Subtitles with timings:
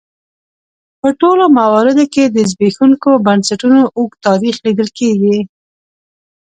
[0.99, 5.37] په ټولو مواردو کې د زبېښونکو بنسټونو اوږد تاریخ لیدل کېږي.